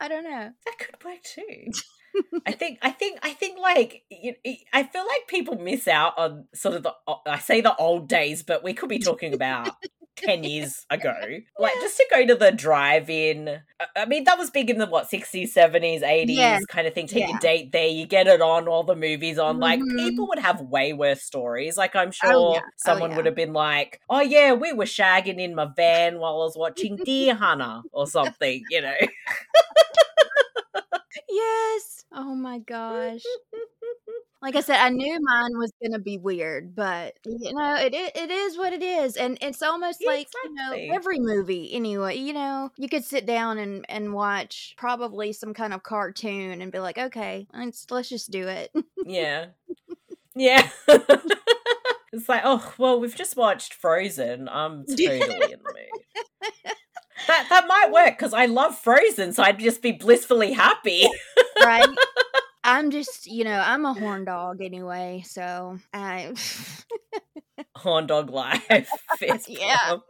I 0.00 0.08
don't 0.08 0.24
know. 0.24 0.50
That 0.64 0.78
could 0.78 1.04
work 1.04 1.22
too. 1.22 1.70
I 2.46 2.52
think 2.52 2.78
I 2.82 2.90
think 2.90 3.18
I 3.22 3.30
think 3.30 3.58
like 3.58 4.02
you, 4.10 4.34
I 4.72 4.82
feel 4.82 5.06
like 5.06 5.28
people 5.28 5.56
miss 5.58 5.86
out 5.86 6.18
on 6.18 6.46
sort 6.54 6.74
of 6.74 6.82
the 6.82 6.92
I 7.26 7.38
say 7.38 7.60
the 7.60 7.76
old 7.76 8.08
days, 8.08 8.42
but 8.42 8.64
we 8.64 8.74
could 8.74 8.88
be 8.88 8.98
talking 8.98 9.34
about 9.34 9.70
10 10.20 10.44
years 10.44 10.86
ago. 10.90 11.14
Like 11.58 11.74
just 11.80 11.96
to 11.96 12.06
go 12.10 12.26
to 12.26 12.34
the 12.34 12.52
drive-in. 12.52 13.60
I 13.96 14.06
mean, 14.06 14.24
that 14.24 14.38
was 14.38 14.50
big 14.50 14.70
in 14.70 14.78
the 14.78 14.86
what 14.86 15.10
60s, 15.10 15.54
70s, 15.54 16.02
80s 16.02 16.24
yes. 16.28 16.64
kind 16.66 16.86
of 16.86 16.94
thing. 16.94 17.06
Take 17.06 17.28
yeah. 17.28 17.36
a 17.36 17.40
date 17.40 17.72
there, 17.72 17.88
you 17.88 18.06
get 18.06 18.26
it 18.26 18.40
on 18.40 18.68
all 18.68 18.82
the 18.82 18.96
movies 18.96 19.38
on. 19.38 19.54
Mm-hmm. 19.54 19.62
Like 19.62 19.80
people 19.96 20.28
would 20.28 20.38
have 20.38 20.60
way 20.60 20.92
worse 20.92 21.22
stories. 21.22 21.76
Like 21.76 21.96
I'm 21.96 22.08
oh, 22.08 22.12
sure 22.12 22.34
oh, 22.34 22.54
yeah. 22.54 22.60
someone 22.76 23.10
oh, 23.10 23.12
yeah. 23.12 23.16
would 23.16 23.26
have 23.26 23.34
been 23.34 23.52
like, 23.52 24.00
"Oh 24.08 24.20
yeah, 24.20 24.52
we 24.52 24.72
were 24.72 24.84
shagging 24.84 25.40
in 25.40 25.54
my 25.54 25.68
van 25.74 26.18
while 26.18 26.34
I 26.34 26.44
was 26.44 26.56
watching 26.56 26.96
Deer 27.04 27.34
Hunter 27.34 27.82
or 27.92 28.06
something," 28.06 28.62
you 28.70 28.82
know. 28.82 28.94
yes. 31.28 32.04
Oh 32.12 32.34
my 32.34 32.58
gosh. 32.58 33.22
Like 34.42 34.56
I 34.56 34.60
said, 34.60 34.76
I 34.76 34.88
knew 34.88 35.18
mine 35.20 35.58
was 35.58 35.70
gonna 35.82 35.98
be 35.98 36.16
weird, 36.16 36.74
but 36.74 37.14
you 37.26 37.52
know, 37.52 37.76
it 37.76 37.92
it 37.94 38.30
is 38.30 38.56
what 38.56 38.72
it 38.72 38.82
is, 38.82 39.16
and 39.16 39.36
it's 39.42 39.62
almost 39.62 40.02
like 40.06 40.28
you 40.44 40.54
know 40.54 40.72
every 40.94 41.18
movie 41.18 41.70
anyway. 41.74 42.16
You 42.16 42.32
know, 42.32 42.70
you 42.78 42.88
could 42.88 43.04
sit 43.04 43.26
down 43.26 43.58
and 43.58 43.84
and 43.90 44.14
watch 44.14 44.74
probably 44.78 45.34
some 45.34 45.52
kind 45.52 45.74
of 45.74 45.82
cartoon 45.82 46.62
and 46.62 46.72
be 46.72 46.78
like, 46.78 46.96
okay, 46.96 47.46
let's 47.52 47.86
let's 47.90 48.08
just 48.08 48.30
do 48.30 48.48
it. 48.48 48.72
Yeah, 49.04 49.46
yeah. 50.34 50.70
it's 50.88 52.28
like, 52.28 52.42
oh 52.44 52.72
well, 52.78 52.98
we've 52.98 53.14
just 53.14 53.36
watched 53.36 53.74
Frozen. 53.74 54.48
I'm 54.48 54.86
totally 54.88 55.20
in 55.20 55.28
the 55.28 55.58
mood. 55.62 56.50
That 57.26 57.46
that 57.50 57.66
might 57.68 57.90
work 57.92 58.18
because 58.18 58.32
I 58.32 58.46
love 58.46 58.78
Frozen, 58.78 59.34
so 59.34 59.42
I'd 59.42 59.58
just 59.58 59.82
be 59.82 59.92
blissfully 59.92 60.52
happy. 60.52 61.06
right. 61.62 61.86
I'm 62.70 62.92
just, 62.92 63.26
you 63.26 63.42
know, 63.42 63.58
I'm 63.58 63.84
a 63.84 63.92
horn 63.92 64.24
dog 64.24 64.62
anyway, 64.62 65.24
so 65.26 65.78
I 65.92 66.32
horn 67.74 68.06
dog 68.06 68.30
life. 68.30 68.88
yeah. 69.48 69.96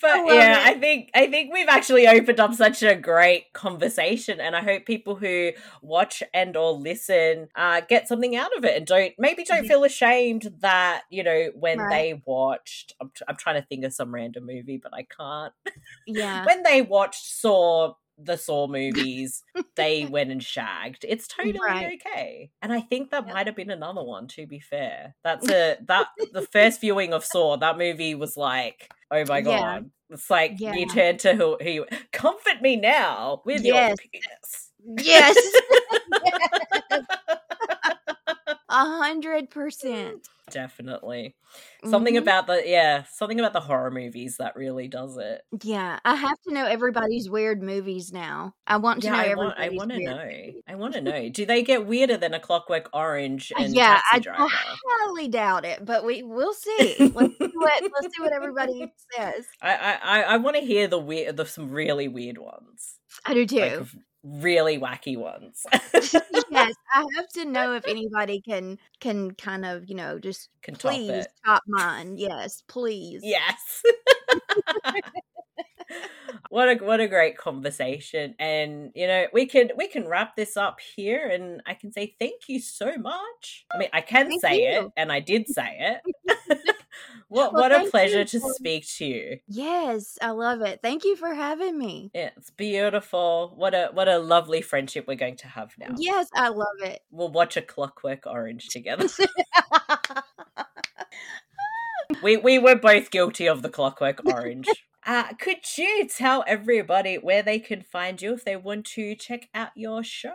but 0.00 0.10
I 0.10 0.24
yeah, 0.32 0.60
it. 0.60 0.76
I 0.76 0.78
think 0.78 1.10
I 1.14 1.26
think 1.26 1.52
we've 1.52 1.66
actually 1.68 2.06
opened 2.06 2.38
up 2.38 2.54
such 2.54 2.84
a 2.84 2.94
great 2.94 3.52
conversation, 3.54 4.40
and 4.40 4.54
I 4.54 4.62
hope 4.62 4.86
people 4.86 5.16
who 5.16 5.50
watch 5.82 6.22
and 6.32 6.56
or 6.56 6.70
listen 6.70 7.48
uh, 7.56 7.80
get 7.88 8.06
something 8.06 8.36
out 8.36 8.56
of 8.56 8.64
it, 8.64 8.76
and 8.76 8.86
don't 8.86 9.14
maybe 9.18 9.42
don't 9.42 9.66
feel 9.66 9.82
ashamed 9.82 10.48
that 10.60 11.02
you 11.10 11.24
know 11.24 11.50
when 11.56 11.78
right. 11.78 11.90
they 11.90 12.22
watched. 12.24 12.94
I'm, 13.00 13.10
t- 13.16 13.24
I'm 13.26 13.36
trying 13.36 13.60
to 13.60 13.66
think 13.66 13.84
of 13.84 13.92
some 13.92 14.14
random 14.14 14.46
movie, 14.46 14.78
but 14.80 14.94
I 14.94 15.02
can't. 15.02 15.52
Yeah, 16.06 16.44
when 16.46 16.62
they 16.62 16.82
watched 16.82 17.24
Saw 17.24 17.94
the 18.18 18.36
Saw 18.36 18.66
movies, 18.66 19.42
they 19.76 20.06
went 20.06 20.30
and 20.30 20.42
shagged. 20.42 21.04
It's 21.08 21.26
totally 21.36 21.58
right. 21.62 21.98
okay. 22.06 22.50
And 22.62 22.72
I 22.72 22.80
think 22.80 23.10
that 23.10 23.26
yep. 23.26 23.34
might 23.34 23.46
have 23.46 23.56
been 23.56 23.70
another 23.70 24.02
one, 24.02 24.26
to 24.28 24.46
be 24.46 24.60
fair. 24.60 25.14
That's 25.24 25.48
a 25.50 25.76
that 25.86 26.08
the 26.32 26.42
first 26.42 26.80
viewing 26.80 27.12
of 27.12 27.24
Saw, 27.24 27.56
that 27.56 27.78
movie 27.78 28.14
was 28.14 28.36
like, 28.36 28.90
oh 29.10 29.24
my 29.26 29.40
god. 29.40 29.50
Yeah. 29.50 29.80
It's 30.08 30.30
like 30.30 30.54
yeah. 30.58 30.74
you 30.74 30.86
turn 30.86 31.18
to 31.18 31.34
who, 31.34 31.56
who 31.60 31.68
you 31.68 31.86
comfort 32.12 32.62
me 32.62 32.76
now 32.76 33.42
with 33.44 33.64
yes. 33.64 33.88
your 33.88 33.96
penis. 33.96 34.72
Yes. 35.04 35.36
A 38.76 38.84
hundred 38.84 39.48
percent. 39.48 40.28
Definitely. 40.50 41.34
Something 41.86 42.14
mm-hmm. 42.14 42.22
about 42.22 42.46
the 42.46 42.62
yeah, 42.66 43.04
something 43.10 43.40
about 43.40 43.54
the 43.54 43.60
horror 43.60 43.90
movies 43.90 44.36
that 44.36 44.54
really 44.54 44.86
does 44.86 45.16
it. 45.16 45.40
Yeah, 45.62 45.98
I 46.04 46.14
have 46.14 46.38
to 46.46 46.52
know 46.52 46.66
everybody's 46.66 47.30
weird 47.30 47.62
movies 47.62 48.12
now. 48.12 48.54
I 48.66 48.76
want 48.76 49.00
to 49.00 49.08
yeah, 49.08 49.12
know 49.12 49.18
I 49.18 49.34
want, 49.34 49.58
I 49.58 49.68
want 49.70 49.90
to 49.92 49.98
know. 49.98 50.18
Movies. 50.18 50.62
I 50.68 50.74
want 50.74 50.92
to 50.92 51.00
know. 51.00 51.28
Do 51.30 51.46
they 51.46 51.62
get 51.62 51.86
weirder 51.86 52.18
than 52.18 52.34
a 52.34 52.38
Clockwork 52.38 52.90
Orange 52.92 53.50
uh, 53.58 53.62
and 53.62 53.74
yeah, 53.74 53.98
Taxi 54.12 54.28
I, 54.28 54.44
I 54.44 54.48
highly 54.86 55.28
doubt 55.28 55.64
it, 55.64 55.82
but 55.82 56.04
we 56.04 56.22
we'll 56.22 56.52
see. 56.54 56.96
let's 57.14 57.38
see 57.38 57.52
what 57.54 57.82
let's 57.82 58.14
see 58.14 58.22
what 58.22 58.34
everybody 58.34 58.92
says. 59.16 59.46
I 59.62 59.98
I 60.02 60.20
I 60.20 60.36
want 60.36 60.56
to 60.56 60.62
hear 60.62 60.86
the 60.86 60.98
weird, 60.98 61.38
the 61.38 61.46
some 61.46 61.70
really 61.70 62.08
weird 62.08 62.36
ones. 62.36 62.98
I 63.24 63.32
do 63.32 63.46
too. 63.46 63.58
Like, 63.58 63.86
really 64.26 64.78
wacky 64.78 65.16
ones. 65.16 65.64
yes, 65.94 66.74
I 66.92 67.04
have 67.14 67.28
to 67.34 67.44
know 67.44 67.74
if 67.74 67.86
anybody 67.86 68.40
can 68.40 68.78
can 69.00 69.32
kind 69.32 69.64
of 69.64 69.88
you 69.88 69.94
know 69.94 70.18
just 70.18 70.48
can 70.62 70.76
please 70.76 71.26
top, 71.44 71.62
top 71.62 71.62
mine. 71.66 72.16
Yes, 72.16 72.62
please. 72.66 73.20
Yes. 73.22 73.82
what 76.50 76.68
a 76.68 76.84
what 76.84 77.00
a 77.00 77.06
great 77.06 77.36
conversation 77.36 78.34
and 78.40 78.90
you 78.96 79.06
know 79.06 79.26
we 79.32 79.46
can 79.46 79.70
we 79.76 79.86
can 79.86 80.06
wrap 80.08 80.34
this 80.34 80.56
up 80.56 80.80
here 80.80 81.28
and 81.28 81.62
i 81.64 81.74
can 81.74 81.92
say 81.92 82.16
thank 82.18 82.48
you 82.48 82.58
so 82.58 82.96
much 82.96 83.64
i 83.72 83.78
mean 83.78 83.88
i 83.92 84.00
can 84.00 84.26
thank 84.26 84.40
say 84.40 84.62
you. 84.62 84.86
it 84.86 84.92
and 84.96 85.12
i 85.12 85.20
did 85.20 85.46
say 85.46 85.76
it 85.78 86.75
what 87.28 87.52
well, 87.52 87.62
what 87.62 87.72
a 87.72 87.90
pleasure 87.90 88.24
to 88.24 88.40
for... 88.40 88.52
speak 88.54 88.86
to 88.96 89.04
you. 89.04 89.38
Yes, 89.48 90.18
I 90.22 90.30
love 90.30 90.62
it. 90.62 90.80
Thank 90.82 91.04
you 91.04 91.16
for 91.16 91.34
having 91.34 91.78
me. 91.78 92.10
It's 92.14 92.50
beautiful. 92.50 93.52
What 93.56 93.74
a 93.74 93.90
what 93.92 94.08
a 94.08 94.18
lovely 94.18 94.62
friendship 94.62 95.06
we're 95.06 95.16
going 95.16 95.36
to 95.38 95.48
have 95.48 95.72
now. 95.78 95.94
Yes, 95.96 96.28
I 96.34 96.48
love 96.48 96.66
it. 96.82 97.00
We'll 97.10 97.30
watch 97.30 97.56
a 97.56 97.62
Clockwork 97.62 98.26
Orange 98.26 98.68
together. 98.68 99.08
we 102.22 102.36
we 102.36 102.58
were 102.58 102.76
both 102.76 103.10
guilty 103.10 103.48
of 103.48 103.62
the 103.62 103.68
Clockwork 103.68 104.20
Orange. 104.26 104.68
Uh, 105.06 105.32
could 105.34 105.58
you 105.78 106.08
tell 106.08 106.42
everybody 106.48 107.14
where 107.16 107.42
they 107.42 107.60
can 107.60 107.80
find 107.80 108.20
you 108.20 108.34
if 108.34 108.44
they 108.44 108.56
want 108.56 108.84
to 108.84 109.14
check 109.14 109.48
out 109.54 109.70
your 109.76 110.02
show? 110.02 110.34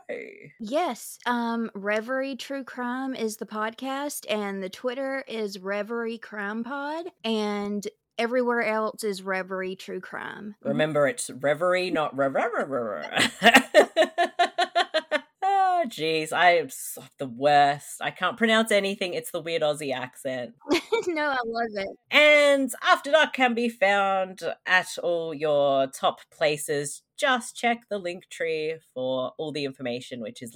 Yes. 0.61 1.19
Um, 1.25 1.69
Reverie 1.75 2.37
True 2.37 2.63
Crime 2.63 3.13
is 3.13 3.35
the 3.35 3.45
podcast, 3.45 4.25
and 4.29 4.63
the 4.63 4.69
Twitter 4.69 5.25
is 5.27 5.59
Reverie 5.59 6.17
Crime 6.17 6.63
Pod, 6.63 7.07
and 7.25 7.85
everywhere 8.17 8.63
else 8.63 9.03
is 9.03 9.21
Reverie 9.21 9.75
True 9.75 9.99
Crime. 9.99 10.55
Mm-hmm. 10.59 10.69
Remember, 10.69 11.05
it's 11.05 11.29
Reverie, 11.29 11.91
not 11.91 12.15
Reverie. 12.15 13.05
Oh, 15.83 15.87
jeez, 15.87 16.31
I 16.31 16.57
am 16.57 16.69
the 17.17 17.27
worst. 17.27 18.01
I 18.01 18.11
can't 18.11 18.37
pronounce 18.37 18.71
anything. 18.71 19.15
It's 19.15 19.31
the 19.31 19.41
weird 19.41 19.63
Aussie 19.63 19.95
accent. 19.95 20.53
no, 21.07 21.29
I 21.29 21.37
love 21.43 21.71
it. 21.73 21.89
And 22.11 22.71
After 22.83 23.11
Dark 23.11 23.33
can 23.33 23.55
be 23.55 23.67
found 23.67 24.41
at 24.67 24.97
all 25.01 25.33
your 25.33 25.87
top 25.87 26.19
places 26.31 27.01
just 27.21 27.55
check 27.55 27.83
the 27.87 27.99
link 27.99 28.27
tree 28.31 28.77
for 28.95 29.31
all 29.37 29.51
the 29.51 29.63
information, 29.63 30.21
which 30.21 30.41
is 30.41 30.55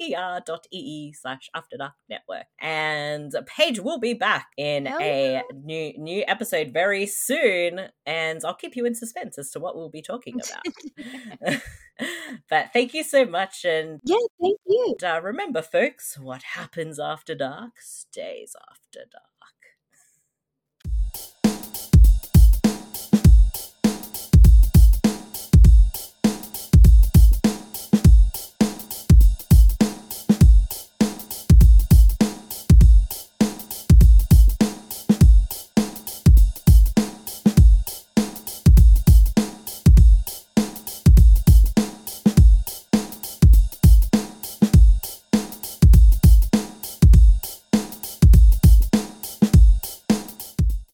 linktr.ee 0.00 1.12
slash 1.12 1.48
after 1.54 1.76
dark 1.76 1.94
network. 2.08 2.46
And 2.60 3.32
Paige 3.46 3.80
will 3.80 3.98
be 3.98 4.14
back 4.14 4.48
in 4.56 4.86
oh, 4.86 4.98
a 5.00 5.32
yeah. 5.34 5.42
new 5.52 5.92
new 5.98 6.24
episode 6.26 6.72
very 6.72 7.06
soon, 7.06 7.88
and 8.06 8.40
I'll 8.44 8.54
keep 8.54 8.76
you 8.76 8.84
in 8.86 8.94
suspense 8.94 9.38
as 9.38 9.50
to 9.52 9.60
what 9.60 9.76
we'll 9.76 9.90
be 9.90 10.02
talking 10.02 10.38
about. 11.44 11.60
but 12.50 12.72
thank 12.72 12.94
you 12.94 13.02
so 13.02 13.24
much, 13.24 13.64
and 13.64 14.00
yeah, 14.04 14.16
thank 14.40 14.58
you. 14.66 14.96
And, 15.00 15.04
uh, 15.04 15.20
remember, 15.22 15.62
folks, 15.62 16.18
what 16.18 16.42
happens 16.42 16.98
after 16.98 17.34
dark 17.34 17.80
stays 17.80 18.54
after 18.70 19.06
dark. 19.10 19.31